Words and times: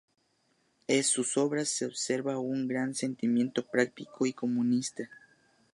Es 0.87 1.09
sus 1.09 1.37
obras 1.37 1.69
se 1.69 1.85
observa 1.85 2.39
un 2.39 2.67
gran 2.67 2.95
sentimiento 2.95 3.61
patriótico 3.67 4.25
y 4.25 4.33
comunista. 4.33 5.07